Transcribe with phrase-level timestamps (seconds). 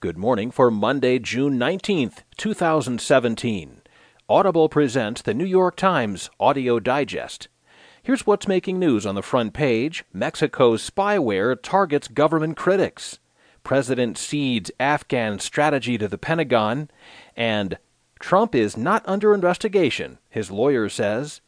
[0.00, 3.80] Good morning for Monday, June 19th, 2017.
[4.28, 7.48] Audible presents the New York Times Audio Digest.
[8.02, 13.20] Here's what's making news on the front page Mexico's spyware targets government critics.
[13.64, 16.90] President cedes Afghan strategy to the Pentagon.
[17.34, 17.78] And
[18.20, 21.40] Trump is not under investigation, his lawyer says.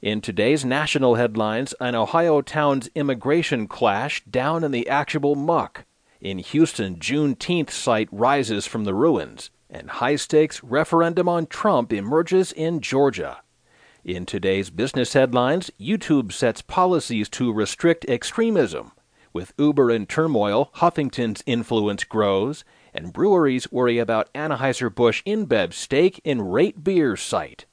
[0.00, 5.84] In today's national headlines, an Ohio town's immigration clash down in the actual muck.
[6.20, 12.52] In Houston, Juneteenth site rises from the ruins, and high stakes referendum on Trump emerges
[12.52, 13.40] in Georgia.
[14.04, 18.92] In today's business headlines, YouTube sets policies to restrict extremism.
[19.32, 26.42] With Uber in turmoil, Huffington's influence grows, and breweries worry about Anheuser-Busch InBev stake in
[26.42, 27.64] Rate Beer site.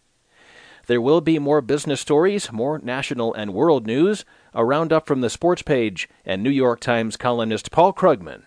[0.87, 4.23] There will be more business stories, more national and world news,
[4.53, 8.43] a roundup from the sports page, and New York Times columnist Paul Krugman.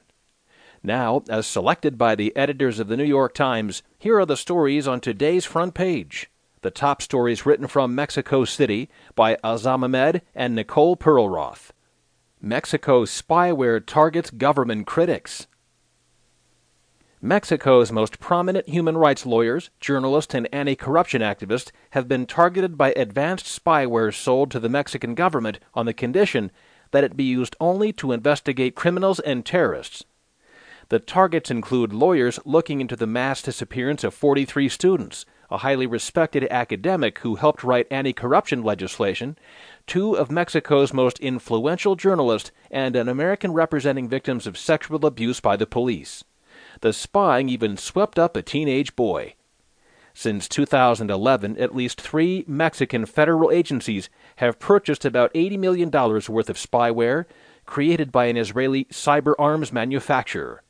[0.83, 4.89] Now, as selected by the editors of the New York Times, here are the stories
[4.89, 6.31] on today's front page.
[6.63, 11.73] The top stories written from Mexico City by Azam Ahmed and Nicole Perlroth.
[12.41, 15.47] Mexico's spyware targets government critics.
[17.23, 22.93] Mexico's most prominent human rights lawyers, journalists, and anti corruption activists have been targeted by
[22.93, 26.51] advanced spyware sold to the Mexican government on the condition
[26.93, 30.03] that it be used only to investigate criminals and terrorists.
[30.89, 36.49] The targets include lawyers looking into the mass disappearance of 43 students, a highly respected
[36.51, 39.37] academic who helped write anti corruption legislation,
[39.87, 45.55] two of Mexico's most influential journalists, and an American representing victims of sexual abuse by
[45.55, 46.25] the police.
[46.83, 49.35] The spying even swept up a teenage boy.
[50.15, 56.57] Since 2011, at least three Mexican federal agencies have purchased about $80 million worth of
[56.57, 57.27] spyware
[57.67, 60.63] created by an Israeli cyber arms manufacturer.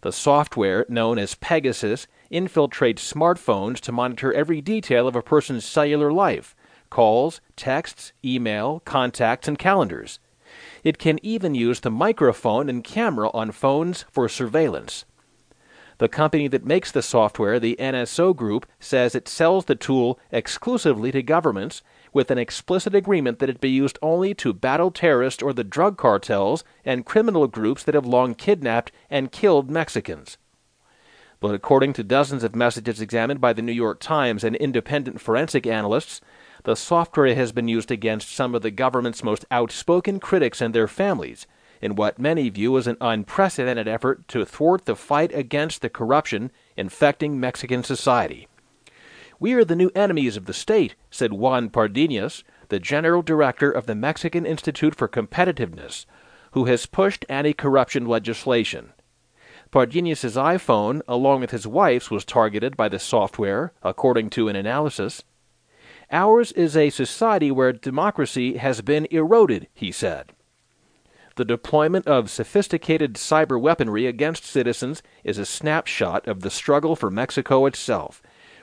[0.00, 6.12] The software, known as Pegasus, infiltrates smartphones to monitor every detail of a person's cellular
[6.12, 6.54] life
[6.88, 10.20] calls, texts, email, contacts, and calendars.
[10.82, 15.04] It can even use the microphone and camera on phones for surveillance.
[15.98, 21.10] The company that makes the software, the NSO Group, says it sells the tool exclusively
[21.10, 21.82] to governments
[22.12, 25.98] with an explicit agreement that it be used only to battle terrorists or the drug
[25.98, 30.38] cartels and criminal groups that have long kidnapped and killed Mexicans.
[31.40, 35.66] But according to dozens of messages examined by the New York Times and independent forensic
[35.66, 36.20] analysts,
[36.62, 40.88] the software has been used against some of the government's most outspoken critics and their
[40.88, 41.46] families
[41.80, 46.50] in what many view as an unprecedented effort to thwart the fight against the corruption
[46.76, 48.48] infecting Mexican society.
[49.40, 53.86] We are the new enemies of the state, said Juan Pardinas, the general director of
[53.86, 56.06] the Mexican Institute for Competitiveness,
[56.52, 58.92] who has pushed anti corruption legislation.
[59.70, 65.22] Pardinas' iPhone, along with his wife's, was targeted by the software, according to an analysis.
[66.10, 70.32] Ours is a society where democracy has been eroded, he said.
[71.38, 77.12] The deployment of sophisticated cyber weaponry against citizens is a snapshot of the struggle for
[77.12, 78.20] Mexico itself,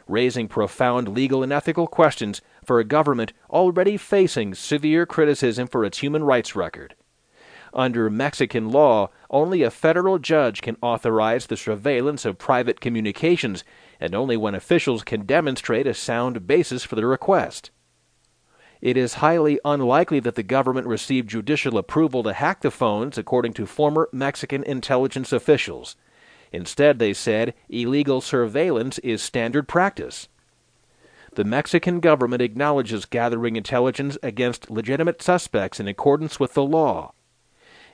[0.09, 5.99] raising profound legal and ethical questions for a government already facing severe criticism for its
[5.99, 6.95] human rights record.
[7.73, 13.63] Under Mexican law, only a federal judge can authorize the surveillance of private communications,
[14.01, 17.71] and only when officials can demonstrate a sound basis for the request.
[18.81, 23.53] It is highly unlikely that the government received judicial approval to hack the phones, according
[23.53, 25.95] to former Mexican intelligence officials.
[26.51, 30.27] Instead, they said, illegal surveillance is standard practice.
[31.33, 37.13] The Mexican government acknowledges gathering intelligence against legitimate suspects in accordance with the law.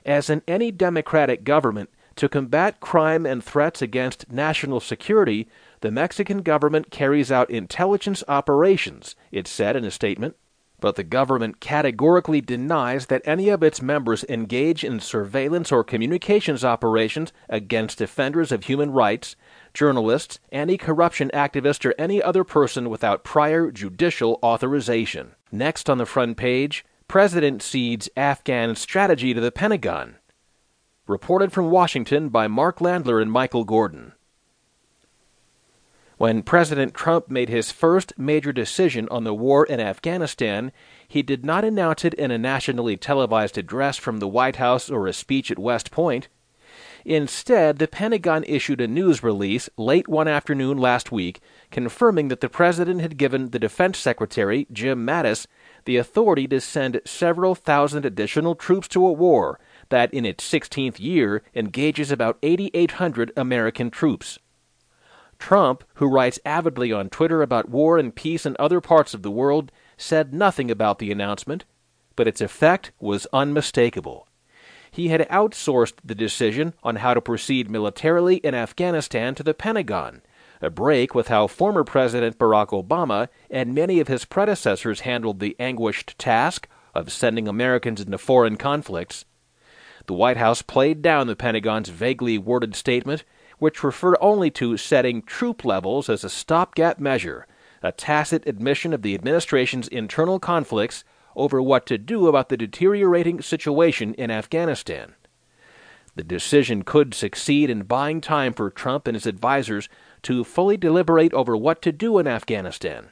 [0.04, 5.48] As in any democratic government, to combat crime and threats against national security,
[5.80, 10.36] the Mexican government carries out intelligence operations, it said in a statement
[10.82, 16.64] but the government categorically denies that any of its members engage in surveillance or communications
[16.64, 19.36] operations against defenders of human rights,
[19.72, 25.36] journalists, anti corruption activists, or any other person without prior judicial authorization.
[25.52, 30.16] Next on the front page, President cedes Afghan strategy to the Pentagon.
[31.06, 34.14] Reported from Washington by Mark Landler and Michael Gordon.
[36.22, 40.70] When President Trump made his first major decision on the war in Afghanistan,
[41.08, 45.08] he did not announce it in a nationally televised address from the White House or
[45.08, 46.28] a speech at West Point.
[47.04, 51.40] Instead, the Pentagon issued a news release late one afternoon last week
[51.72, 55.48] confirming that the president had given the defense secretary, Jim Mattis,
[55.86, 59.58] the authority to send several thousand additional troops to a war
[59.88, 64.38] that in its 16th year engages about 8,800 American troops.
[65.42, 69.30] Trump, who writes avidly on Twitter about war and peace in other parts of the
[69.30, 71.64] world, said nothing about the announcement,
[72.14, 74.28] but its effect was unmistakable.
[74.88, 80.22] He had outsourced the decision on how to proceed militarily in Afghanistan to the Pentagon,
[80.60, 85.56] a break with how former President Barack Obama and many of his predecessors handled the
[85.58, 89.24] anguished task of sending Americans into foreign conflicts.
[90.06, 93.24] The White House played down the Pentagon's vaguely worded statement
[93.62, 97.46] which refer only to setting troop levels as a stopgap measure,
[97.80, 101.04] a tacit admission of the administration's internal conflicts
[101.36, 105.14] over what to do about the deteriorating situation in Afghanistan.
[106.16, 109.88] The decision could succeed in buying time for Trump and his advisers
[110.22, 113.10] to fully deliberate over what to do in Afghanistan.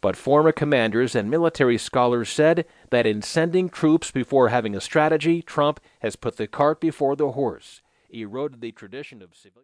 [0.00, 5.42] But former commanders and military scholars said that in sending troops before having a strategy,
[5.42, 9.54] Trump has put the cart before the horse eroded the tradition of civilian